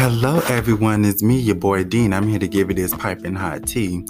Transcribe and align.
Hello, 0.00 0.40
everyone. 0.48 1.04
It's 1.04 1.22
me, 1.22 1.38
your 1.38 1.56
boy 1.56 1.84
Dean. 1.84 2.14
I'm 2.14 2.26
here 2.26 2.38
to 2.38 2.48
give 2.48 2.70
you 2.70 2.74
this 2.74 2.94
piping 2.94 3.34
hot 3.34 3.66
tea. 3.66 4.02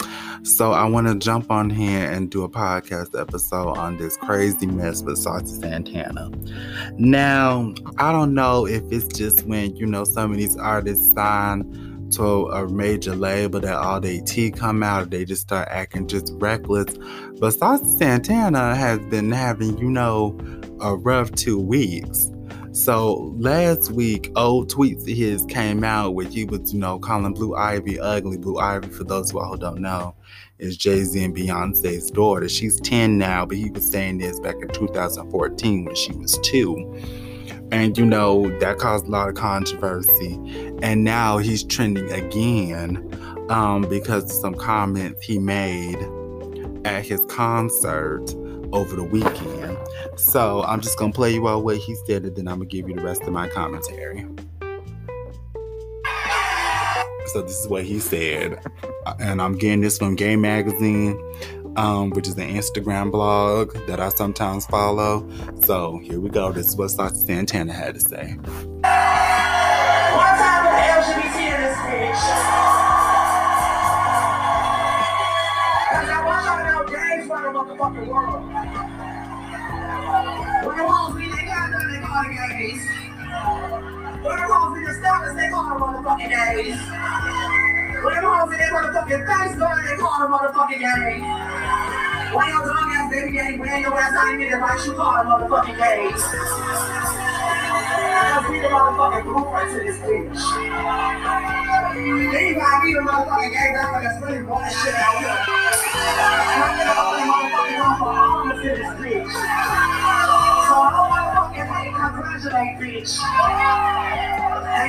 So, 0.45 0.71
I 0.71 0.85
want 0.85 1.09
to 1.09 1.17
jump 1.17 1.51
on 1.51 1.69
here 1.69 2.09
and 2.09 2.31
do 2.31 2.45
a 2.45 2.49
podcast 2.49 3.21
episode 3.21 3.77
on 3.77 3.97
this 3.97 4.17
crazy 4.17 4.69
mess 4.69 5.03
with 5.03 5.19
Saucy 5.19 5.61
Santana. 5.61 6.31
Now, 6.97 7.75
I 7.99 8.13
don't 8.13 8.35
know 8.35 8.69
if 8.69 8.85
it's 8.93 9.09
just 9.19 9.45
when, 9.47 9.75
you 9.75 9.85
know, 9.85 10.05
some 10.05 10.31
of 10.31 10.37
these 10.37 10.57
artists 10.57 11.13
sign 11.13 12.09
to 12.13 12.47
a 12.47 12.69
major 12.69 13.17
label 13.17 13.59
that 13.59 13.75
all 13.75 14.01
their 14.01 14.21
tea 14.21 14.53
come 14.53 14.85
out, 14.85 15.11
they 15.11 15.25
just 15.25 15.43
start 15.43 15.67
acting 15.73 16.07
just 16.07 16.33
reckless. 16.37 16.97
But 17.41 17.51
Saucy 17.51 17.99
Santana 17.99 18.77
has 18.77 19.01
been 19.07 19.33
having, 19.33 19.77
you 19.79 19.91
know, 19.91 20.39
a 20.81 20.95
rough 20.95 21.33
two 21.33 21.59
weeks. 21.59 22.31
So 22.73 23.35
last 23.37 23.91
week, 23.91 24.31
old 24.37 24.71
tweets 24.73 25.03
of 25.03 25.17
his 25.17 25.45
came 25.47 25.83
out 25.83 26.15
where 26.15 26.27
he 26.27 26.45
was, 26.45 26.73
you 26.73 26.79
know, 26.79 27.01
calling 27.01 27.35
Blue 27.35 27.57
Ivy 27.57 27.99
ugly. 27.99 28.39
Blue 28.39 28.59
Ivy, 28.59 28.89
for 28.91 29.03
those 29.03 29.33
who 29.33 29.57
don't 29.59 29.81
know, 29.81 30.15
is 30.61 30.77
Jay 30.77 31.03
Z 31.03 31.25
and 31.25 31.35
Beyonce's 31.35 32.13
daughter. 32.13 32.49
She's 32.49 32.81
10 32.81 33.19
now, 33.19 33.45
but 33.45 33.57
he 33.57 33.71
was 33.71 33.91
saying 33.91 34.19
this 34.19 34.39
back 34.39 34.55
in 34.63 34.69
2014 34.69 35.85
when 35.85 35.95
she 35.97 36.13
was 36.13 36.39
two. 36.45 36.77
And 37.73 37.99
you 37.99 38.07
know, 38.07 38.57
that 38.61 38.79
caused 38.79 39.07
a 39.07 39.11
lot 39.11 39.29
of 39.29 39.35
controversy. 39.35 40.35
And 40.81 41.03
now 41.03 41.39
he's 41.39 41.65
trending 41.65 42.11
again 42.13 43.47
um, 43.51 43.83
because 43.83 44.25
of 44.25 44.31
some 44.31 44.55
comments 44.55 45.25
he 45.25 45.41
made 45.41 45.99
at 46.85 47.05
his 47.05 47.27
concert 47.27 48.33
over 48.73 48.97
the 48.97 49.05
weekend. 49.05 49.77
So 50.17 50.63
I'm 50.65 50.81
just 50.81 50.99
gonna 50.99 51.13
play 51.13 51.33
you 51.35 51.47
all 51.47 51.63
what 51.63 51.77
he 51.79 51.95
said, 52.07 52.25
and 52.25 52.37
then 52.37 52.49
I'm 52.49 52.59
gonna 52.59 52.67
give 52.67 52.89
you 52.89 52.95
the 52.95 53.03
rest 53.03 53.23
of 53.23 53.33
my 53.33 53.49
commentary. 53.49 54.27
So 57.27 57.43
this 57.43 57.59
is 57.59 57.69
what 57.69 57.85
he 57.85 58.01
said, 58.01 58.59
and 59.21 59.41
I'm 59.41 59.57
getting 59.57 59.83
this 59.83 59.99
from 59.99 60.17
Gay 60.17 60.35
Magazine, 60.37 61.17
um, 61.77 62.11
which 62.11 62.27
is 62.27 62.35
an 62.37 62.49
Instagram 62.49 63.13
blog 63.13 63.73
that 63.87 64.01
I 64.01 64.09
sometimes 64.09 64.67
follow. 64.67 65.29
So 65.63 66.01
here 66.03 66.19
we 66.19 66.29
go. 66.29 66.51
This 66.53 66.69
is 66.69 66.77
what 66.77 66.91
Saucy 66.91 67.27
Santana 67.27 67.73
had 67.73 67.95
to 67.95 68.01
say. 68.01 68.37
Type 68.83 70.65
of 70.65 70.73
LGBT 71.05 71.37
in 71.55 71.61
this 71.63 71.77
bitch? 71.79 72.61
I 75.93 77.27
to 77.31 77.37
the 77.37 77.51
motherfucking 77.53 78.09
world. 78.09 78.60
They 82.61 82.77
call 82.77 82.77
the 82.77 82.77
gays. 82.77 82.85
When 84.21 84.37
the 84.37 84.45
hoes 84.53 84.77
be 84.77 84.85
the 84.85 84.93
stalkers, 85.01 85.35
they 85.37 85.49
call 85.49 85.65
them 85.65 85.81
motherfucking 85.81 86.29
gays. 86.29 86.77
When 88.05 88.15
the 88.15 88.29
hoes 88.29 88.51
be 88.51 88.57
they 88.57 88.69
motherfucking 88.69 89.23
face 89.25 89.57
going, 89.57 89.85
they 89.89 89.97
call 89.97 90.21
them 90.21 90.31
motherfucking 90.37 90.81
gays. 90.81 91.25
When 92.31 92.47
your 92.49 92.63
dumb 92.63 92.93
ass 92.93 93.11
baby 93.11 93.33
daddy 93.37 93.59
ran 93.59 93.81
your 93.83 93.99
ass 93.99 94.13
out 94.13 94.35
of 94.35 94.41
here, 94.41 94.61
like 94.61 94.85
you 94.85 94.93
call 94.93 95.17
them 95.17 95.27
motherfucking 95.33 95.77
gays. 95.81 96.25
Let's 98.21 98.45
be 98.51 98.61
the 98.61 98.69
motherfucking 98.69 99.25
blueprint 99.25 99.69
to 99.73 99.79
this 99.81 99.99
bitch. 100.05 100.45
Anybody 101.97 102.77
be 102.85 102.95
the 102.95 103.01
motherfucking 103.01 103.53
gay 103.57 103.73
guy 103.73 104.05
that's 104.05 104.21
really 104.23 104.43
running 104.45 104.77
shit 104.85 104.95
out 104.95 105.17
here. 105.17 105.41
I'm 106.61 106.77
the 106.77 106.85
only 106.93 107.25
motherfucking 107.25 107.81
one 107.81 107.97
for 107.99 108.13
all 108.13 108.51
of 108.51 108.57
this 108.63 108.85
bitch. 109.01 109.70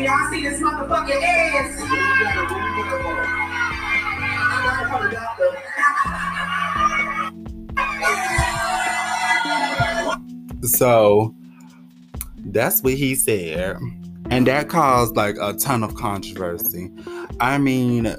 Y'all 0.04 0.32
this 0.42 0.62
motherfucking 0.62 1.22
ass. 1.22 1.82
I 4.64 5.10
doctor. 5.12 5.50
So 10.68 11.36
that's 12.38 12.82
what 12.84 12.94
he 12.94 13.16
said. 13.16 13.78
And 14.30 14.48
that 14.48 14.70
caused 14.70 15.18
like 15.18 15.36
a 15.42 15.54
ton 15.54 15.84
of 15.84 15.96
controversy. 15.96 16.90
I 17.42 17.58
mean, 17.58 18.16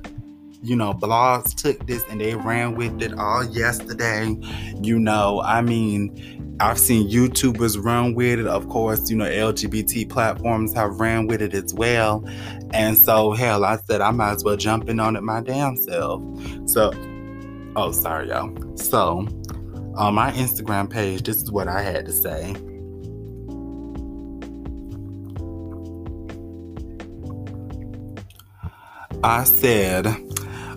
you 0.63 0.77
know, 0.77 0.93
blogs 0.93 1.55
took 1.55 1.87
this 1.87 2.05
and 2.09 2.21
they 2.21 2.35
ran 2.35 2.77
with 2.77 3.03
it 3.03 3.19
all 3.19 3.45
yesterday. 3.45 4.37
You 4.81 4.99
know, 4.99 5.43
I 5.45 5.61
mean, 5.61 6.57
I've 6.61 6.79
seen 6.79 7.11
YouTubers 7.11 7.83
run 7.83 8.15
with 8.15 8.39
it. 8.39 8.47
Of 8.47 8.69
course, 8.69 9.11
you 9.11 9.17
know, 9.17 9.25
LGBT 9.25 10.09
platforms 10.09 10.73
have 10.75 11.01
ran 11.01 11.27
with 11.27 11.43
it 11.43 11.55
as 11.55 11.75
well. 11.75 12.25
And 12.73 12.97
so, 12.97 13.33
hell, 13.33 13.65
I 13.65 13.79
said 13.79 14.01
I 14.01 14.13
might 14.13 14.33
as 14.33 14.45
well 14.45 14.57
jump 14.57 14.89
in 14.89 15.01
on 15.01 15.17
it 15.17 15.23
my 15.23 15.41
damn 15.41 15.77
self. 15.77 16.23
So, 16.67 16.93
oh, 17.75 17.91
sorry, 17.91 18.29
y'all. 18.29 18.77
So, 18.77 19.27
on 19.97 20.15
my 20.15 20.31
Instagram 20.33 20.89
page, 20.89 21.25
this 21.25 21.39
is 21.39 21.51
what 21.51 21.67
I 21.67 21.83
had 21.83 22.07
to 22.07 22.13
say. 22.13 22.55
I 29.25 29.45
said 29.45 30.32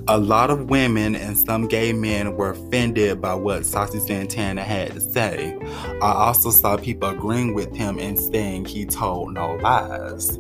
a 0.07 0.19
lot 0.19 0.51
of 0.51 0.69
women 0.69 1.15
and 1.15 1.37
some 1.37 1.67
gay 1.67 1.91
men 1.91 2.35
were 2.35 2.51
offended 2.51 3.19
by 3.21 3.33
what 3.33 3.65
Saucy 3.65 3.99
Santana 3.99 4.63
had 4.63 4.93
to 4.93 5.01
say. 5.01 5.57
I 6.01 6.11
also 6.11 6.51
saw 6.51 6.77
people 6.77 7.09
agreeing 7.09 7.55
with 7.55 7.75
him 7.75 7.97
and 7.97 8.19
saying 8.19 8.65
he 8.65 8.85
told 8.85 9.33
no 9.33 9.55
lies. 9.55 10.37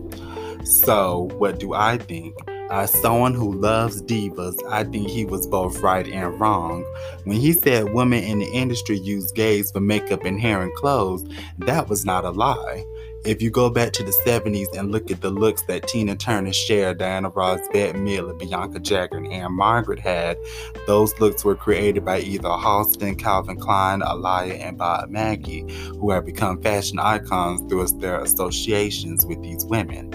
So, 0.63 1.29
what 1.37 1.59
do 1.59 1.73
I 1.73 1.97
think? 1.97 2.35
As 2.71 2.91
someone 2.91 3.35
who 3.35 3.53
loves 3.53 4.01
divas, 4.01 4.55
I 4.69 4.83
think 4.83 5.07
he 5.07 5.23
was 5.23 5.45
both 5.47 5.79
right 5.81 6.07
and 6.07 6.39
wrong. 6.39 6.83
When 7.23 7.37
he 7.37 7.53
said 7.53 7.93
women 7.93 8.23
in 8.23 8.39
the 8.39 8.47
industry 8.47 8.97
use 8.97 9.31
gays 9.31 9.71
for 9.71 9.79
makeup 9.79 10.25
and 10.25 10.39
hair 10.39 10.61
and 10.61 10.73
clothes, 10.73 11.23
that 11.59 11.89
was 11.89 12.05
not 12.05 12.25
a 12.25 12.31
lie. 12.31 12.83
If 13.25 13.41
you 13.41 13.49
go 13.49 13.71
back 13.71 13.91
to 13.93 14.03
the 14.03 14.11
70s 14.23 14.77
and 14.77 14.91
look 14.91 15.09
at 15.09 15.21
the 15.21 15.31
looks 15.31 15.63
that 15.63 15.87
Tina 15.87 16.15
Turner, 16.15 16.53
Cher, 16.53 16.93
Diana 16.93 17.29
Ross, 17.29 17.59
Bette 17.73 17.97
Midler, 17.97 18.37
Bianca 18.37 18.79
Jagger, 18.79 19.17
and 19.17 19.33
Ann-Margret 19.33 19.97
had, 19.97 20.37
those 20.85 21.19
looks 21.19 21.43
were 21.43 21.55
created 21.55 22.05
by 22.05 22.19
either 22.19 22.49
Halston, 22.49 23.17
Calvin 23.17 23.59
Klein, 23.59 24.01
Alaïa, 24.01 24.59
and 24.59 24.77
Bob 24.77 25.09
Mackie, 25.09 25.65
who 25.99 26.11
have 26.11 26.23
become 26.23 26.61
fashion 26.61 26.99
icons 26.99 27.61
through 27.67 27.87
their 27.99 28.19
associations 28.19 29.25
with 29.25 29.41
these 29.41 29.65
women. 29.65 30.11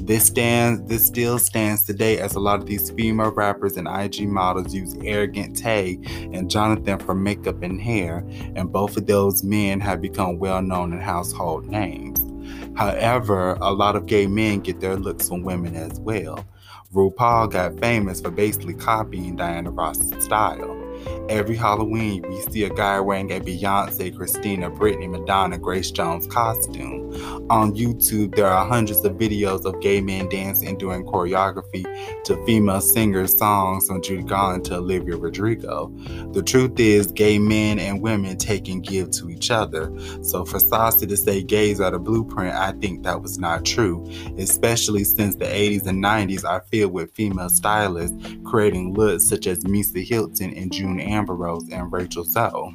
This 0.00 0.26
stands 0.26 0.88
this 0.88 1.04
still 1.04 1.40
stands 1.40 1.84
today 1.84 2.18
as 2.18 2.36
a 2.36 2.40
lot 2.40 2.60
of 2.60 2.66
these 2.66 2.90
female 2.90 3.32
rappers 3.32 3.76
and 3.76 3.88
IG 3.88 4.28
models 4.28 4.72
use 4.72 4.96
Arrogant 5.02 5.56
Tay 5.56 5.98
and 6.32 6.48
Jonathan 6.48 7.00
for 7.00 7.14
makeup 7.14 7.62
and 7.62 7.80
hair, 7.80 8.24
and 8.54 8.70
both 8.70 8.96
of 8.96 9.06
those 9.06 9.42
men 9.42 9.80
have 9.80 10.00
become 10.00 10.38
well 10.38 10.62
known 10.62 10.92
and 10.92 11.02
household 11.02 11.66
names. 11.66 12.31
However, 12.76 13.58
a 13.60 13.72
lot 13.72 13.96
of 13.96 14.06
gay 14.06 14.26
men 14.26 14.60
get 14.60 14.80
their 14.80 14.96
looks 14.96 15.28
from 15.28 15.42
women 15.42 15.76
as 15.76 16.00
well. 16.00 16.46
RuPaul 16.92 17.50
got 17.50 17.78
famous 17.80 18.20
for 18.20 18.30
basically 18.30 18.74
copying 18.74 19.36
Diana 19.36 19.70
Ross's 19.70 20.24
style. 20.24 20.81
Every 21.28 21.56
Halloween, 21.56 22.22
we 22.28 22.40
see 22.52 22.64
a 22.64 22.70
guy 22.70 23.00
wearing 23.00 23.32
a 23.32 23.40
Beyonce, 23.40 24.14
Christina, 24.14 24.70
Britney, 24.70 25.08
Madonna, 25.08 25.58
Grace 25.58 25.90
Jones 25.90 26.26
costume. 26.26 27.12
On 27.50 27.74
YouTube, 27.74 28.34
there 28.34 28.46
are 28.46 28.66
hundreds 28.66 29.04
of 29.04 29.12
videos 29.12 29.64
of 29.64 29.80
gay 29.80 30.00
men 30.00 30.28
dancing 30.28 30.68
and 30.68 30.78
doing 30.78 31.04
choreography 31.04 31.84
to 32.24 32.44
female 32.44 32.80
singers' 32.80 33.36
songs 33.36 33.86
from 33.86 34.02
Judy 34.02 34.22
Garland 34.22 34.64
to 34.66 34.76
Olivia 34.76 35.16
Rodrigo. 35.16 35.92
The 36.32 36.42
truth 36.42 36.78
is, 36.78 37.10
gay 37.12 37.38
men 37.38 37.78
and 37.78 38.02
women 38.02 38.36
take 38.36 38.68
and 38.68 38.84
give 38.84 39.10
to 39.12 39.30
each 39.30 39.50
other. 39.50 39.92
So 40.22 40.44
for 40.44 40.58
Saucy 40.58 41.06
to 41.06 41.16
say 41.16 41.42
gays 41.42 41.80
are 41.80 41.90
the 41.90 41.98
blueprint, 41.98 42.54
I 42.54 42.72
think 42.72 43.02
that 43.04 43.22
was 43.22 43.38
not 43.38 43.64
true, 43.64 44.06
especially 44.38 45.04
since 45.04 45.36
the 45.36 45.46
80s 45.46 45.86
and 45.86 46.02
90s 46.02 46.44
are 46.44 46.64
filled 46.70 46.92
with 46.92 47.14
female 47.14 47.48
stylists 47.48 48.16
creating 48.44 48.94
looks 48.94 49.26
such 49.26 49.46
as 49.46 49.60
Misa 49.60 50.04
Hylton 50.04 50.52
and 50.54 50.72
June 50.72 50.91
Ambrose 51.00 51.68
and 51.70 51.92
Rachel 51.92 52.24
Zoe. 52.24 52.74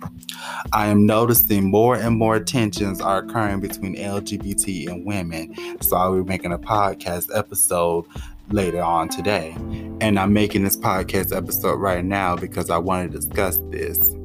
I 0.72 0.88
am 0.88 1.06
noticing 1.06 1.70
more 1.70 1.96
and 1.96 2.18
more 2.18 2.40
tensions 2.40 3.02
are 3.02 3.20
occurring 3.20 3.60
between 3.60 3.96
LGBT 3.96 4.90
and 4.90 5.06
women, 5.06 5.56
so 5.82 5.98
I'll 5.98 6.16
be 6.16 6.24
making 6.24 6.54
a 6.54 6.60
podcast 6.60 7.36
episode 7.36 8.06
later 8.50 8.82
on 8.82 9.10
today. 9.10 9.56
And 10.02 10.20
I'm 10.20 10.34
making 10.34 10.64
this 10.64 10.78
podcast 10.78 11.36
episode 11.36 11.76
right 11.76 12.04
now 12.04 12.36
because 12.36 12.70
I 12.70 12.78
want 12.78 13.12
to 13.12 13.18
discuss 13.18 13.58
this. 13.70 14.16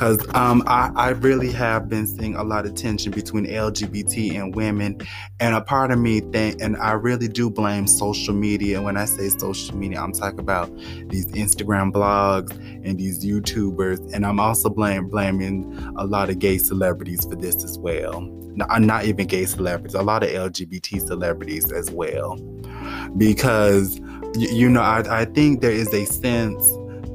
Because 0.00 0.26
um, 0.34 0.62
I, 0.66 0.90
I 0.96 1.08
really 1.10 1.52
have 1.52 1.90
been 1.90 2.06
seeing 2.06 2.34
a 2.34 2.42
lot 2.42 2.64
of 2.64 2.74
tension 2.74 3.12
between 3.12 3.44
LGBT 3.44 4.34
and 4.34 4.54
women. 4.54 4.98
And 5.40 5.54
a 5.54 5.60
part 5.60 5.90
of 5.90 5.98
me 5.98 6.20
think, 6.20 6.62
and 6.62 6.74
I 6.78 6.92
really 6.92 7.28
do 7.28 7.50
blame 7.50 7.86
social 7.86 8.32
media. 8.32 8.76
And 8.76 8.86
when 8.86 8.96
I 8.96 9.04
say 9.04 9.28
social 9.28 9.76
media, 9.76 10.00
I'm 10.00 10.12
talking 10.12 10.38
about 10.38 10.74
these 11.10 11.26
Instagram 11.32 11.92
blogs 11.92 12.50
and 12.82 12.98
these 12.98 13.22
YouTubers. 13.22 14.14
And 14.14 14.24
I'm 14.24 14.40
also 14.40 14.70
blame, 14.70 15.10
blaming 15.10 15.76
a 15.98 16.06
lot 16.06 16.30
of 16.30 16.38
gay 16.38 16.56
celebrities 16.56 17.26
for 17.26 17.36
this 17.36 17.62
as 17.62 17.78
well. 17.78 18.22
Not, 18.54 18.80
not 18.80 19.04
even 19.04 19.26
gay 19.26 19.44
celebrities, 19.44 19.92
a 19.92 20.00
lot 20.00 20.22
of 20.22 20.30
LGBT 20.30 21.06
celebrities 21.06 21.70
as 21.72 21.90
well. 21.90 22.38
because 23.18 23.98
you, 24.34 24.48
you 24.48 24.68
know 24.70 24.80
I, 24.80 25.20
I 25.20 25.24
think 25.26 25.60
there 25.60 25.70
is 25.70 25.92
a 25.92 26.06
sense 26.06 26.64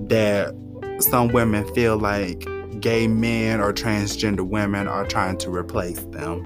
that 0.08 0.54
some 1.00 1.30
women 1.30 1.66
feel 1.74 1.98
like 1.98 2.48
gay 2.80 3.08
men 3.08 3.60
or 3.60 3.74
transgender 3.74 4.46
women 4.46 4.88
are 4.88 5.06
trying 5.06 5.38
to 5.40 5.50
replace 5.50 6.00
them. 6.06 6.46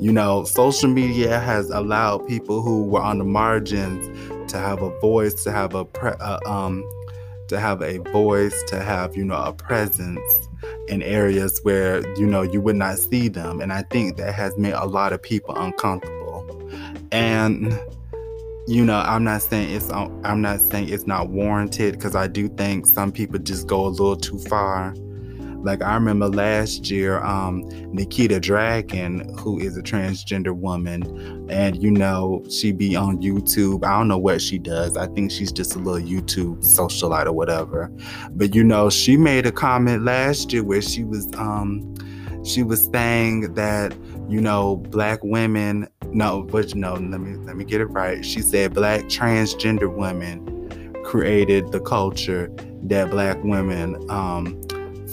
You 0.00 0.12
know, 0.12 0.44
social 0.44 0.88
media 0.88 1.40
has 1.40 1.70
allowed 1.70 2.26
people 2.28 2.62
who 2.62 2.84
were 2.84 3.02
on 3.02 3.18
the 3.18 3.24
margins 3.24 4.06
to 4.52 4.58
have 4.58 4.80
a 4.80 4.96
voice, 5.00 5.42
to 5.44 5.50
have 5.50 5.74
a 5.74 5.84
pre- 5.84 6.12
uh, 6.12 6.38
um, 6.46 6.88
to 7.48 7.58
have 7.58 7.82
a 7.82 7.98
voice, 8.12 8.62
to 8.64 8.80
have 8.80 9.16
you 9.16 9.24
know 9.24 9.42
a 9.42 9.52
presence 9.52 10.48
in 10.86 11.02
areas 11.02 11.58
where 11.62 12.06
you 12.16 12.26
know 12.26 12.42
you 12.42 12.60
would 12.60 12.76
not 12.76 12.98
see 12.98 13.28
them, 13.28 13.60
and 13.60 13.72
I 13.72 13.82
think 13.82 14.16
that 14.18 14.34
has 14.34 14.56
made 14.56 14.74
a 14.74 14.86
lot 14.86 15.12
of 15.12 15.22
people 15.22 15.56
uncomfortable. 15.56 16.18
And 17.10 17.78
you 18.68 18.84
know, 18.84 18.98
I'm 18.98 19.24
not 19.24 19.40
saying 19.40 19.74
it's 19.74 19.90
I'm 19.90 20.42
not 20.42 20.60
saying 20.60 20.90
it's 20.90 21.06
not 21.06 21.30
warranted 21.30 21.94
because 21.94 22.14
I 22.14 22.26
do 22.26 22.48
think 22.48 22.86
some 22.86 23.10
people 23.10 23.38
just 23.38 23.66
go 23.66 23.86
a 23.86 23.88
little 23.88 24.14
too 24.16 24.38
far. 24.38 24.94
Like 25.62 25.82
I 25.82 25.94
remember 25.94 26.28
last 26.28 26.90
year, 26.90 27.18
um, 27.20 27.62
Nikita 27.94 28.38
Dragun, 28.38 29.40
who 29.40 29.58
is 29.58 29.78
a 29.78 29.82
transgender 29.82 30.54
woman, 30.54 31.48
and 31.50 31.82
you 31.82 31.90
know, 31.90 32.44
she 32.50 32.72
be 32.72 32.94
on 32.94 33.22
YouTube. 33.22 33.86
I 33.86 33.96
don't 33.96 34.06
know 34.06 34.18
what 34.18 34.42
she 34.42 34.58
does. 34.58 34.98
I 34.98 35.06
think 35.06 35.30
she's 35.30 35.50
just 35.50 35.74
a 35.74 35.78
little 35.78 36.06
YouTube 36.06 36.58
socialite 36.58 37.24
or 37.24 37.32
whatever. 37.32 37.90
But 38.32 38.54
you 38.54 38.62
know, 38.62 38.90
she 38.90 39.16
made 39.16 39.46
a 39.46 39.52
comment 39.52 40.04
last 40.04 40.52
year 40.52 40.62
where 40.62 40.82
she 40.82 41.04
was 41.04 41.26
um 41.36 41.94
she 42.44 42.62
was 42.62 42.86
saying 42.92 43.54
that, 43.54 43.96
you 44.28 44.42
know, 44.42 44.76
black 44.76 45.20
women 45.22 45.88
no, 46.12 46.42
but 46.42 46.74
no, 46.74 46.94
let 46.94 47.20
me 47.20 47.36
let 47.44 47.56
me 47.56 47.64
get 47.64 47.80
it 47.80 47.86
right. 47.86 48.24
She 48.24 48.40
said 48.40 48.74
black 48.74 49.02
transgender 49.04 49.92
women 49.94 50.92
created 51.04 51.72
the 51.72 51.80
culture 51.80 52.50
that 52.82 53.10
black 53.10 53.42
women 53.42 53.96
um, 54.10 54.60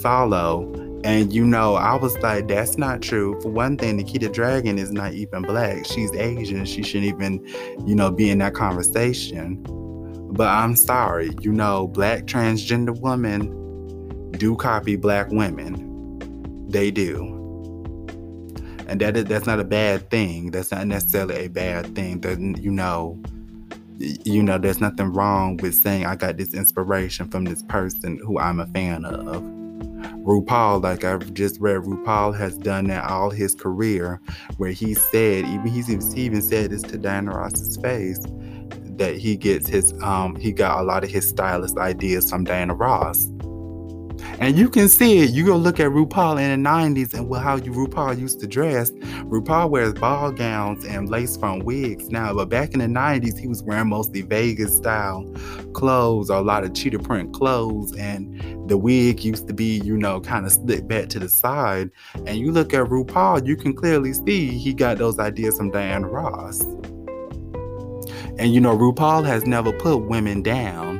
follow. 0.02 0.72
And 1.04 1.32
you 1.32 1.44
know, 1.44 1.74
I 1.74 1.94
was 1.94 2.18
like, 2.18 2.48
that's 2.48 2.78
not 2.78 3.00
true. 3.00 3.40
For 3.40 3.48
one 3.48 3.76
thing, 3.76 3.96
Nikita 3.96 4.28
Dragun 4.28 4.78
is 4.78 4.90
not 4.90 5.12
even 5.12 5.42
black. 5.42 5.86
She's 5.86 6.12
Asian. 6.12 6.64
She 6.64 6.82
shouldn't 6.82 7.14
even, 7.14 7.46
you 7.86 7.94
know, 7.94 8.10
be 8.10 8.30
in 8.30 8.38
that 8.38 8.54
conversation. 8.54 9.62
But 10.32 10.48
I'm 10.48 10.74
sorry, 10.74 11.30
you 11.40 11.52
know, 11.52 11.86
black 11.86 12.24
transgender 12.24 12.98
women 13.00 14.30
do 14.32 14.56
copy 14.56 14.96
black 14.96 15.30
women. 15.30 16.68
They 16.68 16.90
do 16.90 17.35
and 18.86 19.00
that 19.00 19.16
is, 19.16 19.24
that's 19.24 19.46
not 19.46 19.60
a 19.60 19.64
bad 19.64 20.10
thing. 20.10 20.50
That's 20.50 20.70
not 20.70 20.86
necessarily 20.86 21.46
a 21.46 21.48
bad 21.48 21.94
thing. 21.94 22.20
That 22.20 22.38
you 22.38 22.70
know, 22.70 23.20
you 23.98 24.42
know, 24.42 24.58
there's 24.58 24.80
nothing 24.80 25.12
wrong 25.12 25.56
with 25.58 25.74
saying 25.74 26.06
I 26.06 26.16
got 26.16 26.36
this 26.36 26.54
inspiration 26.54 27.28
from 27.28 27.44
this 27.44 27.62
person 27.64 28.18
who 28.18 28.38
I'm 28.38 28.60
a 28.60 28.66
fan 28.66 29.04
of. 29.04 29.42
RuPaul, 30.26 30.82
like 30.82 31.04
I've 31.04 31.32
just 31.34 31.60
read, 31.60 31.82
RuPaul 31.82 32.36
has 32.36 32.58
done 32.58 32.86
that 32.88 33.08
all 33.08 33.30
his 33.30 33.54
career, 33.54 34.20
where 34.56 34.72
he 34.72 34.94
said, 34.94 35.44
even 35.44 35.66
he's 35.66 35.86
he 35.86 36.22
even 36.22 36.42
said 36.42 36.70
this 36.70 36.82
to 36.82 36.98
Diana 36.98 37.32
Ross's 37.32 37.76
face, 37.76 38.18
that 38.96 39.16
he 39.16 39.36
gets 39.36 39.68
his 39.68 39.92
um 40.02 40.36
he 40.36 40.52
got 40.52 40.80
a 40.80 40.82
lot 40.82 41.04
of 41.04 41.10
his 41.10 41.28
stylist 41.28 41.78
ideas 41.78 42.28
from 42.28 42.44
Diana 42.44 42.74
Ross. 42.74 43.30
And 44.38 44.56
you 44.58 44.68
can 44.68 44.88
see 44.88 45.18
it. 45.18 45.30
You 45.30 45.44
go 45.46 45.56
look 45.56 45.80
at 45.80 45.90
RuPaul 45.90 46.40
in 46.40 46.62
the 46.62 46.68
90s 46.68 47.14
and 47.14 47.34
how 47.36 47.56
you 47.56 47.72
RuPaul 47.72 48.18
used 48.18 48.40
to 48.40 48.46
dress. 48.46 48.90
RuPaul 48.90 49.70
wears 49.70 49.94
ball 49.94 50.32
gowns 50.32 50.84
and 50.84 51.08
lace 51.08 51.36
front 51.36 51.64
wigs 51.64 52.10
now, 52.10 52.34
but 52.34 52.48
back 52.48 52.74
in 52.74 52.80
the 52.80 52.86
90s, 52.86 53.38
he 53.38 53.48
was 53.48 53.62
wearing 53.62 53.88
mostly 53.88 54.22
Vegas 54.22 54.76
style 54.76 55.24
clothes 55.72 56.30
or 56.30 56.38
a 56.38 56.42
lot 56.42 56.64
of 56.64 56.74
cheetah 56.74 56.98
print 56.98 57.32
clothes. 57.32 57.94
And 57.96 58.68
the 58.68 58.76
wig 58.76 59.24
used 59.24 59.48
to 59.48 59.54
be, 59.54 59.80
you 59.80 59.96
know, 59.96 60.20
kind 60.20 60.46
of 60.46 60.52
slicked 60.52 60.88
back 60.88 61.08
to 61.10 61.18
the 61.18 61.28
side. 61.28 61.90
And 62.26 62.38
you 62.38 62.52
look 62.52 62.74
at 62.74 62.86
RuPaul, 62.86 63.46
you 63.46 63.56
can 63.56 63.74
clearly 63.74 64.12
see 64.12 64.48
he 64.48 64.74
got 64.74 64.98
those 64.98 65.18
ideas 65.18 65.56
from 65.56 65.70
Diana 65.70 66.08
Ross. 66.08 66.62
And 68.38 68.52
you 68.52 68.60
know, 68.60 68.76
RuPaul 68.76 69.24
has 69.24 69.46
never 69.46 69.72
put 69.72 69.98
women 69.98 70.42
down 70.42 70.95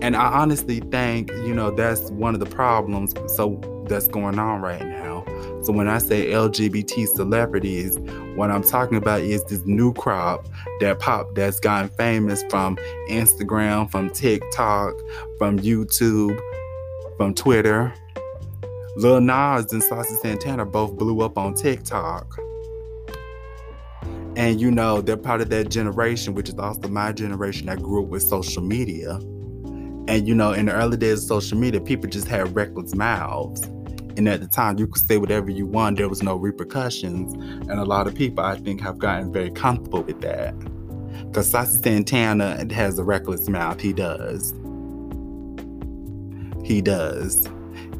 and 0.00 0.16
I 0.16 0.40
honestly 0.40 0.80
think, 0.80 1.30
you 1.30 1.54
know, 1.54 1.70
that's 1.70 2.10
one 2.12 2.34
of 2.34 2.40
the 2.40 2.46
problems 2.46 3.14
so 3.34 3.60
that's 3.88 4.06
going 4.06 4.38
on 4.38 4.60
right 4.60 4.84
now. 4.84 5.24
So 5.62 5.72
when 5.72 5.88
I 5.88 5.98
say 5.98 6.26
LGBT 6.26 7.08
celebrities, 7.08 7.98
what 8.36 8.50
I'm 8.50 8.62
talking 8.62 8.96
about 8.96 9.22
is 9.22 9.42
this 9.44 9.64
new 9.66 9.92
crop 9.92 10.46
that 10.80 11.00
pop 11.00 11.34
that's 11.34 11.58
gotten 11.58 11.88
famous 11.90 12.44
from 12.48 12.76
Instagram, 13.10 13.90
from 13.90 14.10
TikTok, 14.10 14.94
from 15.38 15.58
YouTube, 15.58 16.38
from 17.16 17.34
Twitter. 17.34 17.92
Lil 18.96 19.20
Nas 19.20 19.72
and 19.72 19.82
Saucy 19.82 20.14
Santana 20.16 20.64
both 20.64 20.96
blew 20.96 21.20
up 21.22 21.36
on 21.38 21.54
TikTok. 21.54 22.38
And 24.36 24.60
you 24.60 24.70
know, 24.70 25.00
they're 25.00 25.16
part 25.16 25.40
of 25.40 25.50
that 25.50 25.70
generation, 25.70 26.34
which 26.34 26.48
is 26.48 26.58
also 26.58 26.88
my 26.88 27.10
generation 27.10 27.66
that 27.66 27.82
grew 27.82 28.04
up 28.04 28.08
with 28.08 28.22
social 28.22 28.62
media. 28.62 29.18
And 30.08 30.26
you 30.26 30.34
know, 30.34 30.52
in 30.52 30.66
the 30.66 30.72
early 30.72 30.96
days 30.96 31.22
of 31.22 31.28
social 31.28 31.58
media, 31.58 31.82
people 31.82 32.08
just 32.08 32.28
had 32.28 32.54
reckless 32.56 32.94
mouths. 32.94 33.62
And 34.16 34.26
at 34.26 34.40
the 34.40 34.48
time, 34.48 34.78
you 34.78 34.86
could 34.86 35.02
say 35.02 35.18
whatever 35.18 35.50
you 35.50 35.66
want, 35.66 35.98
there 35.98 36.08
was 36.08 36.22
no 36.22 36.34
repercussions. 36.34 37.34
And 37.68 37.72
a 37.72 37.84
lot 37.84 38.06
of 38.06 38.14
people, 38.14 38.42
I 38.42 38.56
think, 38.56 38.80
have 38.80 38.96
gotten 38.96 39.30
very 39.30 39.50
comfortable 39.50 40.02
with 40.02 40.22
that. 40.22 40.58
Because 41.26 41.50
Saucy 41.50 41.82
Santana 41.82 42.72
has 42.72 42.98
a 42.98 43.04
reckless 43.04 43.50
mouth. 43.50 43.82
He 43.82 43.92
does. 43.92 44.54
He 46.64 46.80
does. 46.80 47.46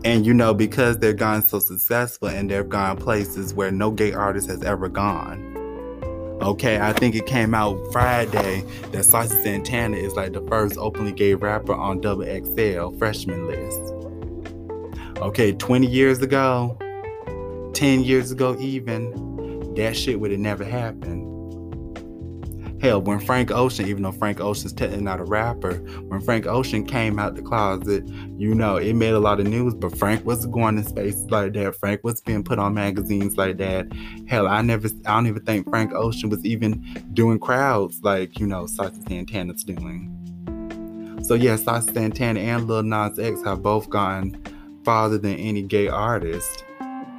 And 0.03 0.25
you 0.25 0.33
know, 0.33 0.55
because 0.55 0.99
they've 1.01 1.17
gone 1.17 1.43
so 1.43 1.59
successful 1.59 2.29
and 2.29 2.51
they've 2.51 2.69
gone 2.69 2.97
places 2.97 3.53
where 3.53 3.71
no 3.71 3.91
gay 3.91 4.15
artist 4.15 4.49
has 4.49 4.63
ever 4.63 4.89
gone 4.89 5.48
Okay, 6.41 6.79
I 6.81 6.93
think 6.93 7.17
it 7.17 7.27
came 7.27 7.53
out 7.53 7.77
Friday 7.91 8.63
that 8.93 9.05
Saucy 9.05 9.43
Santana 9.43 9.97
is 9.97 10.15
like 10.15 10.33
the 10.33 10.41
first 10.43 10.79
openly 10.79 11.11
gay 11.11 11.35
rapper 11.35 11.75
on 11.75 12.01
Double 12.01 12.25
XL 12.25 12.97
freshman 12.97 13.49
list. 13.49 13.95
Okay, 15.21 15.51
20 15.53 15.87
years 15.89 16.23
ago, 16.23 16.79
10 17.75 18.05
years 18.05 18.31
ago, 18.31 18.57
even, 18.61 19.75
that 19.75 19.97
shit 19.97 20.21
would 20.21 20.31
have 20.31 20.39
never 20.39 20.65
happened. 20.65 21.28
Hell, 22.81 23.03
when 23.03 23.19
Frank 23.19 23.51
Ocean, 23.51 23.87
even 23.89 24.05
though 24.05 24.13
Frank 24.13 24.41
Ocean's 24.41 24.73
technically 24.73 25.03
not 25.03 25.19
a 25.19 25.25
rapper, 25.25 25.75
when 26.09 26.21
Frank 26.21 26.47
Ocean 26.47 26.87
came 26.87 27.19
out 27.19 27.35
the 27.35 27.43
closet, 27.43 28.07
you 28.37 28.55
know, 28.55 28.77
it 28.77 28.95
made 28.95 29.15
a 29.15 29.19
lot 29.19 29.41
of 29.41 29.47
news, 29.47 29.75
but 29.75 29.99
Frank 29.99 30.25
was 30.25 30.47
going 30.47 30.79
in 30.79 30.85
spaces 30.85 31.29
like 31.29 31.55
that. 31.55 31.75
Frank 31.75 32.05
was 32.05 32.21
being 32.21 32.45
put 32.45 32.61
on 32.61 32.75
magazines 32.75 33.37
like 33.37 33.57
that. 33.57 33.89
Hell, 34.29 34.47
I 34.47 34.63
never, 34.63 34.89
I 35.07 35.15
don't 35.15 35.27
even 35.27 35.45
think 35.45 35.69
Frank 35.69 35.93
Ocean 35.93 36.31
was 36.31 36.45
even 36.45 36.85
doing 37.15 37.41
crowds 37.41 38.01
like, 38.05 38.39
you 38.39 38.47
know, 38.47 38.67
Saucy 38.67 39.03
Santana's 39.09 39.65
doing. 39.65 40.15
So 41.25 41.35
yeah, 41.35 41.57
Saucy 41.57 41.93
Santana 41.93 42.39
and 42.39 42.69
Lil 42.69 42.85
Nas 42.85 43.19
X 43.19 43.43
have 43.43 43.61
both 43.61 43.91
gone 43.91 44.41
farther 44.85 45.19
than 45.19 45.35
any 45.35 45.63
gay 45.63 45.89
artist. 45.89 46.65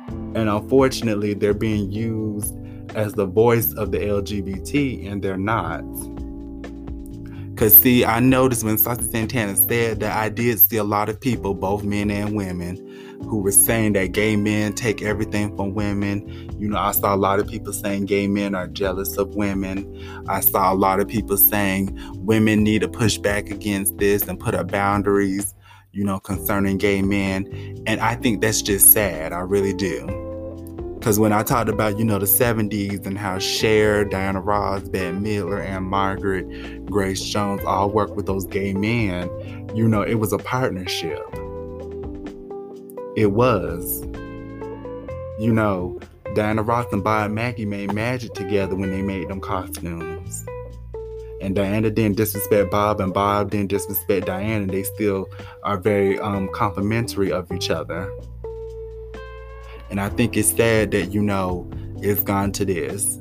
And 0.10 0.48
unfortunately, 0.50 1.34
they're 1.34 1.54
being 1.54 1.92
used 1.92 2.56
as 2.96 3.14
the 3.14 3.26
voice 3.26 3.74
of 3.74 3.92
the 3.92 4.00
LGBT, 4.00 5.12
and 5.12 5.22
they're 5.22 5.38
not. 5.38 5.82
Because, 7.60 7.78
see, 7.78 8.06
I 8.06 8.22
noticed 8.22 8.64
when 8.64 8.78
Saucy 8.78 9.04
Santana 9.04 9.56
said 9.56 10.00
that 10.00 10.16
I 10.16 10.30
did 10.30 10.60
see 10.60 10.78
a 10.78 10.84
lot 10.84 11.10
of 11.10 11.20
people, 11.20 11.54
both 11.54 11.84
men 11.84 12.10
and 12.10 12.34
women, 12.34 12.78
who 13.24 13.40
were 13.40 13.52
saying 13.52 13.94
that 13.94 14.14
gay 14.14 14.36
men 14.36 14.74
take 14.74 15.02
everything 15.02 15.56
from 15.56 15.74
women. 15.74 16.50
You 16.58 16.70
know, 16.70 16.78
I 16.78 16.92
saw 16.92 17.14
a 17.14 17.18
lot 17.18 17.40
of 17.40 17.48
people 17.48 17.74
saying 17.74 18.06
gay 18.06 18.28
men 18.28 18.56
are 18.56 18.68
jealous 18.68 19.18
of 19.18 19.36
women. 19.36 20.26
I 20.28 20.40
saw 20.40 20.74
a 20.74 20.76
lot 20.76 21.00
of 21.00 21.08
people 21.08 21.38
saying 21.38 21.98
women 22.16 22.64
need 22.64 22.80
to 22.80 22.88
push 22.88 23.18
back 23.18 23.50
against 23.50 23.98
this 23.98 24.28
and 24.28 24.40
put 24.40 24.56
up 24.56 24.72
boundaries, 24.72 25.54
you 25.92 26.04
know, 26.06 26.20
concerning 26.20 26.78
gay 26.78 27.02
men. 27.02 27.84
And 27.86 28.00
I 28.00 28.16
think 28.16 28.42
that's 28.42 28.62
just 28.62 28.94
sad. 28.94 29.34
I 29.34 29.40
really 29.40 29.74
do. 29.74 30.19
Because 31.00 31.18
when 31.18 31.32
I 31.32 31.44
talked 31.44 31.70
about, 31.70 31.98
you 31.98 32.04
know, 32.04 32.20
the 32.20 32.26
70s 32.26 33.06
and 33.06 33.18
how 33.18 33.40
Cher, 33.40 34.04
Diana 34.04 34.42
Ross, 34.42 34.82
Bette 34.90 35.16
Midler, 35.16 35.66
and 35.66 35.86
Margaret 35.86 36.86
Grace 36.88 37.24
Jones 37.24 37.64
all 37.64 37.90
worked 37.90 38.18
with 38.18 38.26
those 38.26 38.46
gay 38.46 38.74
men, 38.74 39.30
you 39.74 39.88
know, 39.88 40.02
it 40.02 40.16
was 40.16 40.34
a 40.34 40.38
partnership. 40.38 41.24
It 43.16 43.32
was. 43.32 44.02
You 45.40 45.54
know, 45.54 46.02
Diana 46.36 46.64
Ross 46.64 46.92
and 46.92 47.02
Bob 47.02 47.32
Mackie 47.32 47.66
made 47.66 47.94
magic 47.94 48.34
together 48.34 48.76
when 48.76 48.92
they 48.92 49.02
made 49.02 49.30
them 49.30 49.40
costumes. 49.40 50.46
And 51.42 51.56
Diana 51.56 51.90
didn't 51.92 52.18
disrespect 52.18 52.72
Bob, 52.72 53.00
and 53.00 53.14
Bob 53.14 53.52
didn't 53.52 53.70
disrespect 53.70 54.26
Diana. 54.26 54.66
They 54.66 54.84
still 54.84 55.30
are 55.64 55.78
very 55.78 56.20
um, 56.20 56.50
complimentary 56.54 57.32
of 57.32 57.50
each 57.54 57.70
other. 57.70 58.12
And 59.90 60.00
I 60.00 60.10
think 60.10 60.38
it's 60.38 60.56
sad 60.56 60.92
that, 60.92 61.14
you 61.14 61.22
know, 61.22 61.70
it's 61.98 62.22
gone 62.22 62.52
to 62.54 62.66
this. 62.66 63.18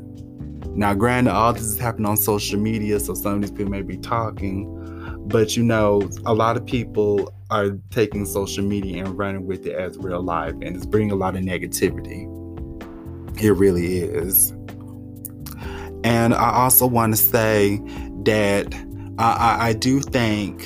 Now, 0.75 0.95
granted, 0.95 1.33
all 1.33 1.53
this 1.53 1.63
is 1.63 1.79
happening 1.79 2.07
on 2.07 2.17
social 2.17 2.59
media, 2.61 3.01
so 3.01 3.15
some 3.15 3.35
of 3.35 3.41
these 3.41 3.51
people 3.51 3.71
may 3.71 3.83
be 3.83 3.97
talking, 3.97 4.75
but 5.27 5.57
you 5.57 5.65
know, 5.65 6.09
a 6.25 6.33
lot 6.33 6.57
of 6.57 6.65
people 6.65 7.35
are 7.51 7.71
taking 7.91 8.25
social 8.25 8.63
media 8.63 9.05
and 9.05 9.19
running 9.19 9.47
with 9.47 9.67
it 9.67 9.75
as 9.75 9.99
real 9.99 10.23
life, 10.23 10.53
and 10.63 10.77
it's 10.77 10.87
bringing 10.87 11.11
a 11.11 11.17
lot 11.17 11.35
of 11.35 11.43
negativity. 11.43 12.27
It 13.43 13.53
really 13.53 13.99
is. 13.99 14.51
And 16.05 16.33
I 16.33 16.53
also 16.53 16.87
want 16.87 17.17
to 17.17 17.21
say 17.21 17.81
that 18.23 18.73
I, 19.19 19.33
I, 19.33 19.67
I 19.69 19.73
do 19.73 20.01
think, 20.01 20.65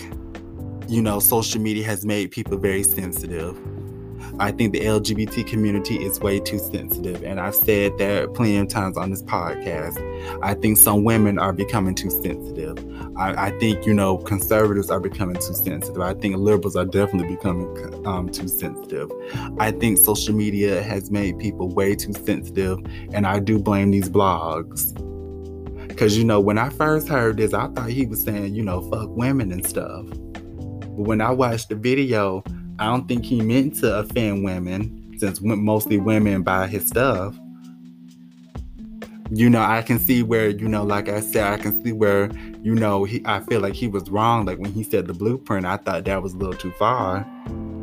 you 0.89 1.01
know, 1.01 1.21
social 1.21 1.61
media 1.61 1.85
has 1.85 2.05
made 2.05 2.31
people 2.33 2.59
very 2.59 2.83
sensitive. 2.83 3.59
I 4.43 4.51
think 4.51 4.73
the 4.73 4.81
LGBT 4.81 5.47
community 5.47 6.05
is 6.05 6.19
way 6.19 6.41
too 6.41 6.59
sensitive. 6.59 7.23
And 7.23 7.39
I've 7.39 7.55
said 7.55 7.97
that 7.99 8.35
plenty 8.35 8.57
of 8.57 8.67
times 8.67 8.97
on 8.97 9.11
this 9.11 9.23
podcast. 9.23 10.01
I 10.43 10.55
think 10.55 10.79
some 10.79 11.05
women 11.05 11.39
are 11.39 11.53
becoming 11.53 11.95
too 11.95 12.11
sensitive. 12.11 12.77
I, 13.17 13.47
I 13.47 13.59
think, 13.61 13.87
you 13.87 13.95
know, 13.95 14.19
conservatives 14.19 14.91
are 14.91 14.99
becoming 14.99 15.37
too 15.37 15.55
sensitive. 15.55 16.01
I 16.01 16.15
think 16.15 16.39
liberals 16.39 16.75
are 16.75 16.85
definitely 16.85 17.37
becoming 17.37 18.05
um, 18.05 18.31
too 18.31 18.49
sensitive. 18.49 19.13
I 19.61 19.71
think 19.71 19.97
social 19.97 20.35
media 20.35 20.83
has 20.83 21.09
made 21.09 21.39
people 21.39 21.69
way 21.69 21.95
too 21.95 22.13
sensitive. 22.13 22.81
And 23.13 23.29
I 23.29 23.39
do 23.39 23.61
blame 23.61 23.93
these 23.93 24.09
blogs. 24.09 24.93
Because, 25.87 26.19
you 26.19 26.25
know, 26.25 26.41
when 26.41 26.59
I 26.59 26.69
first 26.71 27.07
heard 27.07 27.37
this, 27.37 27.55
I 27.55 27.69
thought 27.69 27.91
he 27.91 28.07
was 28.07 28.25
saying, 28.25 28.57
you 28.57 28.65
know, 28.65 28.81
fuck 28.91 29.09
women 29.11 29.53
and 29.53 29.65
stuff. 29.65 30.05
But 30.09 31.07
when 31.07 31.21
I 31.21 31.31
watched 31.31 31.69
the 31.69 31.77
video, 31.77 32.43
I 32.79 32.87
don't 32.87 33.07
think 33.07 33.25
he 33.25 33.41
meant 33.41 33.77
to 33.77 33.99
offend 33.99 34.45
women, 34.45 35.17
since 35.19 35.41
mostly 35.41 35.99
women 35.99 36.43
buy 36.43 36.67
his 36.67 36.89
stuff. 36.89 37.39
You 39.31 39.49
know, 39.49 39.63
I 39.63 39.83
can 39.83 39.99
see 39.99 40.23
where, 40.23 40.51
you 40.51 40.69
know, 40.69 40.83
like 40.83 41.09
I 41.09 41.21
said, 41.21 41.53
I 41.53 41.57
can 41.57 41.83
see 41.83 41.93
where, 41.93 42.31
you 42.63 42.75
know, 42.75 43.05
he, 43.05 43.23
I 43.25 43.41
feel 43.41 43.61
like 43.61 43.75
he 43.75 43.89
was 43.89 44.11
wrong. 44.11 44.45
Like 44.45 44.59
when 44.59 44.73
he 44.73 44.83
said 44.83 45.07
the 45.07 45.15
blueprint, 45.15 45.65
I 45.65 45.79
thought 45.79 46.05
that 46.05 46.23
was 46.23 46.35
a 46.35 46.37
little 46.37 46.55
too 46.55 46.73
far. 46.73 47.27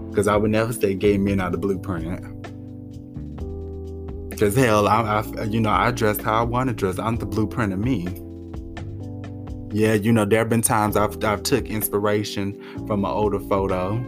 Because 0.10 0.28
I 0.28 0.36
would 0.36 0.52
never 0.52 0.74
say 0.74 0.94
gay 0.94 1.18
men 1.18 1.40
are 1.40 1.50
the 1.50 1.58
blueprint. 1.58 2.22
Because 4.30 4.56
hell, 4.56 4.88
I, 4.88 5.02
I, 5.02 5.44
you 5.44 5.60
know, 5.60 5.72
I 5.72 5.92
dress 5.92 6.20
how 6.20 6.40
I 6.40 6.44
want 6.44 6.68
to 6.70 6.74
dress. 6.76 7.00
I'm 7.00 7.16
the 7.16 7.26
blueprint 7.26 7.74
of 7.74 7.80
me. 7.80 8.08
Yeah, 9.72 9.94
you 9.94 10.12
know, 10.12 10.26
there 10.26 10.40
have 10.40 10.50
been 10.50 10.62
times 10.62 10.96
I've, 10.96 11.24
I've 11.24 11.44
took 11.44 11.66
inspiration 11.68 12.86
from 12.86 13.06
an 13.06 13.12
older 13.12 13.40
photo 13.40 14.04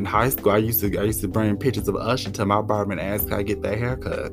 in 0.00 0.06
high 0.06 0.30
school, 0.30 0.52
I 0.52 0.56
used 0.56 0.80
to 0.80 0.98
I 0.98 1.04
used 1.04 1.20
to 1.20 1.28
bring 1.28 1.56
pictures 1.58 1.86
of 1.86 1.94
Usher 1.94 2.30
to 2.30 2.46
my 2.46 2.62
barber 2.62 2.92
and 2.92 3.00
ask 3.00 3.28
how 3.28 3.36
I 3.36 3.42
get 3.42 3.60
that 3.62 3.78
haircut. 3.78 4.32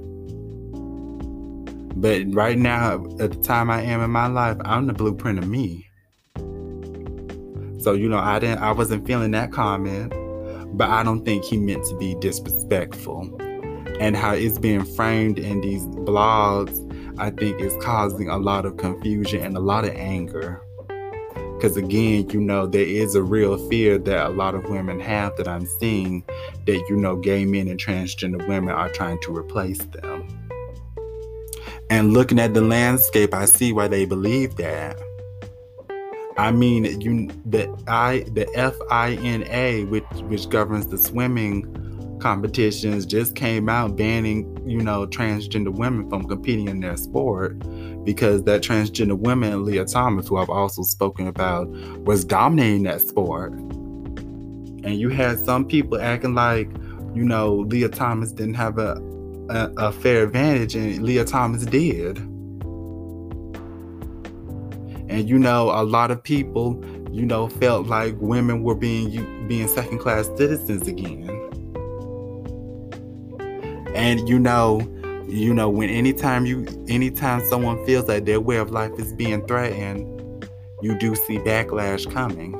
But 1.99 2.23
right 2.33 2.57
now, 2.57 3.05
at 3.19 3.31
the 3.31 3.41
time 3.43 3.69
I 3.69 3.81
am 3.81 4.01
in 4.01 4.11
my 4.11 4.27
life, 4.27 4.57
I'm 4.63 4.87
the 4.87 4.93
blueprint 4.93 5.39
of 5.39 5.47
me. 5.47 5.89
So 7.81 7.93
you 7.93 8.07
know, 8.07 8.17
I 8.17 8.39
didn't 8.39 8.59
I 8.59 8.71
wasn't 8.71 9.05
feeling 9.05 9.31
that 9.31 9.51
comment, 9.51 10.13
but 10.77 10.89
I 10.89 11.03
don't 11.03 11.25
think 11.25 11.43
he 11.43 11.57
meant 11.57 11.83
to 11.85 11.97
be 11.97 12.15
disrespectful. 12.21 13.35
And 13.99 14.15
how 14.15 14.33
it's 14.33 14.57
being 14.59 14.85
framed 14.85 15.37
in 15.37 15.59
these 15.59 15.85
blogs, 15.85 16.75
I 17.19 17.31
think 17.31 17.59
is 17.59 17.75
causing 17.83 18.29
a 18.29 18.37
lot 18.37 18.65
of 18.65 18.77
confusion 18.77 19.43
and 19.43 19.57
a 19.57 19.59
lot 19.59 19.83
of 19.83 19.91
anger. 19.95 20.61
Because 21.57 21.75
again, 21.75 22.29
you 22.29 22.39
know, 22.39 22.67
there 22.67 22.85
is 22.85 23.15
a 23.15 23.23
real 23.23 23.57
fear 23.67 23.97
that 23.97 24.27
a 24.27 24.29
lot 24.29 24.53
of 24.53 24.69
women 24.69 24.99
have 24.99 25.35
that 25.37 25.47
I'm 25.47 25.65
seeing 25.65 26.23
that, 26.67 26.85
you 26.87 26.95
know, 26.95 27.15
gay 27.15 27.45
men 27.45 27.67
and 27.67 27.79
transgender 27.79 28.47
women 28.47 28.69
are 28.69 28.89
trying 28.89 29.19
to 29.23 29.35
replace 29.35 29.79
them. 29.79 30.27
And 31.89 32.13
looking 32.13 32.37
at 32.37 32.53
the 32.53 32.61
landscape, 32.61 33.33
I 33.33 33.45
see 33.45 33.73
why 33.73 33.87
they 33.87 34.05
believe 34.05 34.57
that. 34.57 34.99
I 36.37 36.51
mean, 36.51 37.01
you 37.01 37.27
the 37.43 37.75
I 37.87 38.19
the 38.33 38.45
FINA, 38.53 39.89
which 39.89 40.03
which 40.25 40.47
governs 40.49 40.85
the 40.85 40.97
swimming 40.99 41.86
competitions 42.19 43.05
just 43.05 43.35
came 43.35 43.69
out 43.69 43.95
banning, 43.95 44.57
you 44.67 44.81
know, 44.81 45.05
transgender 45.07 45.69
women 45.69 46.09
from 46.09 46.27
competing 46.27 46.67
in 46.67 46.79
their 46.79 46.97
sport 46.97 47.59
because 48.03 48.43
that 48.43 48.61
transgender 48.61 49.17
woman, 49.17 49.65
Lia 49.65 49.85
Thomas, 49.85 50.27
who 50.27 50.37
I've 50.37 50.49
also 50.49 50.83
spoken 50.83 51.27
about, 51.27 51.67
was 52.05 52.23
dominating 52.25 52.83
that 52.83 53.01
sport. 53.01 53.51
And 53.51 54.99
you 54.99 55.09
had 55.09 55.39
some 55.39 55.65
people 55.65 55.99
acting 55.99 56.33
like, 56.33 56.69
you 57.13 57.23
know, 57.23 57.55
Lia 57.55 57.89
Thomas 57.89 58.31
didn't 58.31 58.55
have 58.55 58.77
a, 58.77 59.01
a, 59.49 59.71
a 59.77 59.91
fair 59.91 60.23
advantage, 60.23 60.75
and 60.75 61.01
Lia 61.03 61.25
Thomas 61.25 61.65
did. 61.65 62.17
And 65.09 65.27
you 65.27 65.39
know, 65.39 65.71
a 65.71 65.83
lot 65.83 66.11
of 66.11 66.21
people, 66.21 66.83
you 67.11 67.25
know, 67.25 67.47
felt 67.47 67.87
like 67.87 68.15
women 68.19 68.63
were 68.63 68.75
being 68.75 69.47
being 69.47 69.67
second 69.67 69.99
class 69.99 70.27
citizens 70.37 70.87
again. 70.87 71.36
And 73.97 74.29
you 74.29 74.37
know, 74.37 74.79
you 75.27 75.55
know, 75.55 75.69
when 75.69 75.89
anytime 75.89 76.45
you 76.45 76.67
anytime 76.87 77.43
someone 77.45 77.83
feels 77.83 78.05
that 78.05 78.27
their 78.27 78.39
way 78.39 78.57
of 78.57 78.69
life 78.69 78.91
is 78.99 79.11
being 79.11 79.45
threatened, 79.47 80.47
you 80.83 80.95
do 80.99 81.15
see 81.15 81.39
backlash 81.39 82.09
coming. 82.13 82.53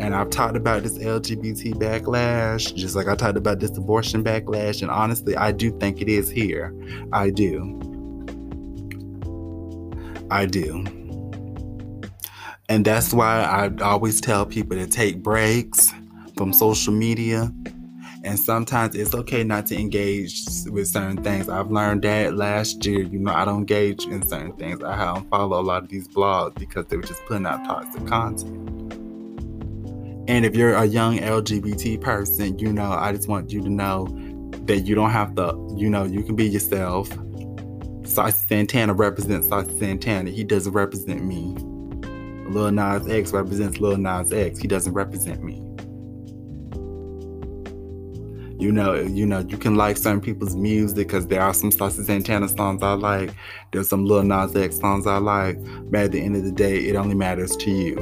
And 0.00 0.16
I've 0.16 0.30
talked 0.30 0.56
about 0.56 0.82
this 0.82 0.98
LGBT 0.98 1.74
backlash, 1.74 2.74
just 2.74 2.96
like 2.96 3.06
I 3.06 3.14
talked 3.14 3.38
about 3.38 3.60
this 3.60 3.78
abortion 3.78 4.24
backlash. 4.24 4.82
And 4.82 4.90
honestly, 4.90 5.36
I 5.36 5.52
do 5.52 5.70
think 5.78 6.02
it 6.02 6.08
is 6.08 6.28
here. 6.28 6.74
I 7.12 7.30
do. 7.30 7.78
I 10.28 10.44
do. 10.44 10.84
And 12.68 12.84
that's 12.84 13.14
why 13.14 13.42
I 13.42 13.70
always 13.80 14.20
tell 14.20 14.44
people 14.44 14.76
to 14.76 14.88
take 14.88 15.22
breaks 15.22 15.94
from 16.36 16.52
social 16.52 16.92
media 16.92 17.52
and 18.24 18.38
sometimes 18.38 18.94
it's 18.94 19.14
okay 19.14 19.44
not 19.44 19.66
to 19.66 19.78
engage 19.78 20.42
with 20.70 20.88
certain 20.88 21.22
things. 21.22 21.48
I've 21.48 21.70
learned 21.70 22.02
that 22.02 22.34
last 22.34 22.84
year. 22.84 23.02
You 23.02 23.18
know, 23.18 23.32
I 23.32 23.44
don't 23.44 23.58
engage 23.58 24.04
in 24.06 24.26
certain 24.26 24.52
things. 24.54 24.82
I 24.82 25.14
don't 25.14 25.28
follow 25.30 25.60
a 25.60 25.62
lot 25.62 25.84
of 25.84 25.88
these 25.88 26.08
blogs 26.08 26.54
because 26.56 26.86
they 26.86 26.96
were 26.96 27.02
just 27.02 27.24
putting 27.26 27.46
out 27.46 27.64
toxic 27.64 28.06
content. 28.06 28.68
And 30.28 30.44
if 30.44 30.54
you're 30.54 30.74
a 30.74 30.84
young 30.84 31.18
LGBT 31.18 32.00
person, 32.00 32.58
you 32.58 32.72
know, 32.72 32.92
I 32.92 33.12
just 33.12 33.28
want 33.28 33.50
you 33.50 33.62
to 33.62 33.70
know 33.70 34.06
that 34.66 34.80
you 34.80 34.94
don't 34.94 35.10
have 35.10 35.34
to, 35.36 35.74
you 35.76 35.88
know, 35.88 36.04
you 36.04 36.22
can 36.22 36.36
be 36.36 36.46
yourself. 36.46 37.08
Saucy 38.04 38.36
Santana 38.48 38.92
represents 38.92 39.48
Saucy 39.48 39.78
Santana. 39.78 40.30
He 40.30 40.44
doesn't 40.44 40.72
represent 40.72 41.24
me. 41.24 41.54
Lil 42.50 42.72
Nas 42.72 43.08
X 43.08 43.32
represents 43.32 43.80
Lil 43.80 43.96
Nas 43.96 44.32
X. 44.32 44.58
He 44.58 44.68
doesn't 44.68 44.92
represent 44.92 45.42
me. 45.42 45.62
You 48.58 48.72
know, 48.72 48.94
you 48.94 49.24
know, 49.24 49.38
you 49.38 49.56
can 49.56 49.76
like 49.76 49.96
certain 49.96 50.20
people's 50.20 50.56
music 50.56 51.06
because 51.06 51.28
there 51.28 51.40
are 51.40 51.54
some 51.54 51.70
Saucy 51.70 52.02
Santana 52.02 52.48
songs 52.48 52.82
I 52.82 52.94
like. 52.94 53.30
There's 53.70 53.88
some 53.88 54.04
Lil 54.04 54.24
Nas 54.24 54.56
X 54.56 54.80
songs 54.80 55.06
I 55.06 55.18
like. 55.18 55.58
But 55.92 56.00
at 56.00 56.12
the 56.12 56.20
end 56.20 56.34
of 56.34 56.42
the 56.42 56.50
day, 56.50 56.78
it 56.86 56.96
only 56.96 57.14
matters 57.14 57.56
to 57.56 57.70
you. 57.70 57.96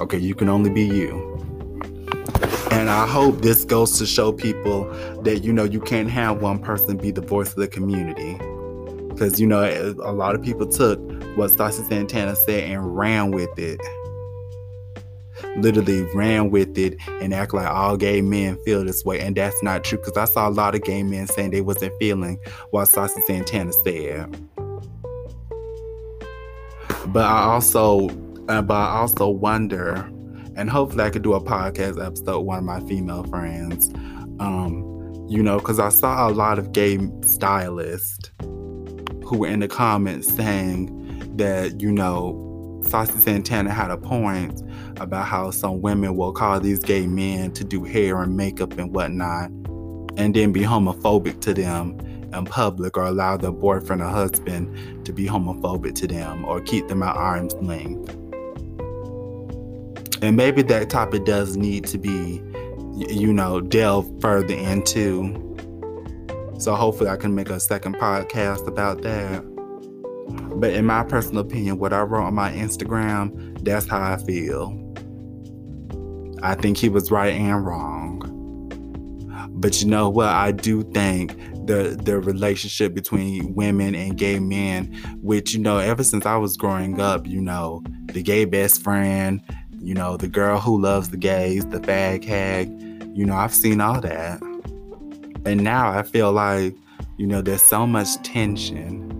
Okay, 0.00 0.16
you 0.16 0.34
can 0.34 0.48
only 0.48 0.70
be 0.70 0.84
you. 0.84 1.34
And 2.70 2.88
I 2.88 3.06
hope 3.06 3.42
this 3.42 3.66
goes 3.66 3.98
to 3.98 4.06
show 4.06 4.32
people 4.32 4.84
that, 5.22 5.44
you 5.44 5.52
know, 5.52 5.64
you 5.64 5.80
can't 5.80 6.10
have 6.10 6.40
one 6.40 6.58
person 6.58 6.96
be 6.96 7.10
the 7.10 7.20
voice 7.20 7.50
of 7.50 7.56
the 7.56 7.68
community. 7.68 8.38
Because, 9.08 9.38
you 9.38 9.46
know, 9.46 9.62
a 10.02 10.12
lot 10.12 10.34
of 10.34 10.42
people 10.42 10.66
took 10.66 10.98
what 11.36 11.50
Saucy 11.50 11.82
Santana 11.82 12.36
said 12.36 12.64
and 12.70 12.96
ran 12.96 13.32
with 13.32 13.58
it 13.58 13.82
literally 15.56 16.02
ran 16.14 16.50
with 16.50 16.76
it 16.78 16.96
and 17.20 17.32
act 17.32 17.54
like 17.54 17.66
all 17.66 17.96
gay 17.96 18.20
men 18.20 18.58
feel 18.64 18.84
this 18.84 19.04
way. 19.04 19.20
And 19.20 19.36
that's 19.36 19.62
not 19.62 19.84
true 19.84 19.98
because 19.98 20.16
I 20.16 20.24
saw 20.24 20.48
a 20.48 20.50
lot 20.50 20.74
of 20.74 20.82
gay 20.84 21.02
men 21.02 21.26
saying 21.26 21.50
they 21.50 21.60
wasn't 21.60 21.98
feeling 21.98 22.38
what 22.70 22.86
Saucy 22.86 23.20
Santana 23.22 23.72
said. 23.84 24.36
But 27.08 27.24
I 27.24 27.44
also, 27.44 28.08
uh, 28.48 28.62
but 28.62 28.74
I 28.74 28.96
also 28.98 29.28
wonder, 29.28 29.94
and 30.56 30.68
hopefully 30.68 31.04
I 31.04 31.10
could 31.10 31.22
do 31.22 31.34
a 31.34 31.40
podcast 31.40 32.04
episode 32.04 32.38
with 32.38 32.46
one 32.46 32.58
of 32.58 32.64
my 32.64 32.80
female 32.80 33.24
friends. 33.24 33.92
Um, 34.38 34.84
you 35.28 35.42
know, 35.42 35.58
because 35.58 35.80
I 35.80 35.88
saw 35.88 36.28
a 36.28 36.30
lot 36.30 36.58
of 36.58 36.72
gay 36.72 36.98
stylists 37.22 38.30
who 38.40 39.38
were 39.38 39.48
in 39.48 39.60
the 39.60 39.68
comments 39.68 40.32
saying 40.32 41.36
that, 41.36 41.80
you 41.80 41.90
know, 41.90 42.45
Saucy 42.86 43.18
Santana 43.18 43.70
had 43.70 43.90
a 43.90 43.96
point 43.96 44.62
about 44.98 45.26
how 45.26 45.50
some 45.50 45.80
women 45.82 46.16
will 46.16 46.32
call 46.32 46.60
these 46.60 46.78
gay 46.78 47.06
men 47.06 47.52
to 47.52 47.64
do 47.64 47.84
hair 47.84 48.22
and 48.22 48.36
makeup 48.36 48.78
and 48.78 48.94
whatnot, 48.94 49.50
and 50.16 50.34
then 50.34 50.52
be 50.52 50.60
homophobic 50.60 51.40
to 51.42 51.52
them 51.54 51.98
in 52.32 52.44
public 52.44 52.96
or 52.96 53.04
allow 53.04 53.36
their 53.36 53.52
boyfriend 53.52 54.02
or 54.02 54.08
husband 54.08 55.04
to 55.04 55.12
be 55.12 55.26
homophobic 55.26 55.94
to 55.94 56.06
them 56.06 56.44
or 56.44 56.60
keep 56.60 56.88
them 56.88 57.02
at 57.02 57.14
arm's 57.16 57.54
length. 57.56 58.10
And 60.22 60.36
maybe 60.36 60.62
that 60.62 60.88
topic 60.88 61.24
does 61.24 61.56
need 61.56 61.84
to 61.86 61.98
be, 61.98 62.42
you 62.96 63.32
know, 63.32 63.60
delved 63.60 64.20
further 64.22 64.54
into. 64.54 65.42
So 66.58 66.74
hopefully 66.74 67.10
I 67.10 67.16
can 67.16 67.34
make 67.34 67.50
a 67.50 67.60
second 67.60 67.96
podcast 67.96 68.66
about 68.66 69.02
that. 69.02 69.55
But 70.58 70.72
in 70.72 70.86
my 70.86 71.04
personal 71.04 71.42
opinion, 71.42 71.78
what 71.78 71.92
I 71.92 72.00
wrote 72.02 72.24
on 72.24 72.34
my 72.34 72.50
Instagram, 72.52 73.62
that's 73.64 73.86
how 73.86 74.00
I 74.00 74.16
feel. 74.16 74.82
I 76.42 76.54
think 76.54 76.78
he 76.78 76.88
was 76.88 77.10
right 77.10 77.32
and 77.32 77.66
wrong. 77.66 78.22
But 79.50 79.80
you 79.82 79.88
know 79.88 80.08
what? 80.08 80.28
I 80.28 80.52
do 80.52 80.82
think 80.92 81.36
the 81.66 81.98
the 82.02 82.20
relationship 82.20 82.94
between 82.94 83.54
women 83.54 83.94
and 83.94 84.16
gay 84.16 84.38
men, 84.38 84.94
which 85.22 85.54
you 85.54 85.60
know, 85.60 85.78
ever 85.78 86.04
since 86.04 86.26
I 86.26 86.36
was 86.36 86.56
growing 86.56 87.00
up, 87.00 87.26
you 87.26 87.40
know, 87.40 87.82
the 88.12 88.22
gay 88.22 88.44
best 88.44 88.82
friend, 88.82 89.40
you 89.80 89.94
know, 89.94 90.16
the 90.16 90.28
girl 90.28 90.60
who 90.60 90.80
loves 90.80 91.10
the 91.10 91.16
gays, 91.16 91.66
the 91.66 91.80
fag 91.80 92.24
hag, 92.24 92.68
you 93.14 93.24
know, 93.24 93.34
I've 93.34 93.54
seen 93.54 93.80
all 93.80 94.00
that. 94.00 94.40
And 95.46 95.62
now 95.62 95.90
I 95.90 96.02
feel 96.02 96.32
like, 96.32 96.74
you 97.16 97.26
know, 97.26 97.40
there's 97.40 97.62
so 97.62 97.86
much 97.86 98.14
tension. 98.22 99.15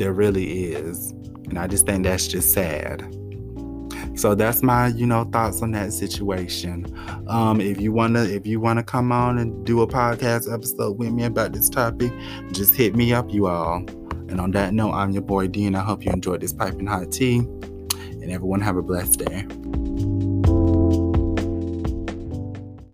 There 0.00 0.14
really 0.14 0.72
is. 0.72 1.10
And 1.50 1.58
I 1.58 1.66
just 1.66 1.84
think 1.84 2.04
that's 2.04 2.26
just 2.26 2.54
sad. 2.54 3.02
So 4.14 4.34
that's 4.34 4.62
my, 4.62 4.86
you 4.86 5.04
know, 5.04 5.24
thoughts 5.24 5.60
on 5.60 5.72
that 5.72 5.92
situation. 5.92 6.86
Um, 7.28 7.60
if 7.60 7.78
you 7.78 7.92
wanna, 7.92 8.22
if 8.22 8.46
you 8.46 8.60
wanna 8.60 8.82
come 8.82 9.12
on 9.12 9.36
and 9.36 9.66
do 9.66 9.82
a 9.82 9.86
podcast 9.86 10.50
episode 10.50 10.98
with 10.98 11.12
me 11.12 11.24
about 11.24 11.52
this 11.52 11.68
topic, 11.68 12.10
just 12.50 12.74
hit 12.74 12.96
me 12.96 13.12
up, 13.12 13.30
you 13.30 13.46
all. 13.46 13.84
And 14.30 14.40
on 14.40 14.52
that 14.52 14.72
note, 14.72 14.92
I'm 14.92 15.10
your 15.10 15.20
boy 15.20 15.48
Dean. 15.48 15.74
I 15.74 15.80
hope 15.80 16.02
you 16.02 16.12
enjoyed 16.12 16.40
this 16.40 16.54
piping 16.54 16.86
hot 16.86 17.12
tea. 17.12 17.36
And 17.36 18.30
everyone 18.30 18.62
have 18.62 18.78
a 18.78 18.82
blessed 18.82 19.18
day. 19.18 19.46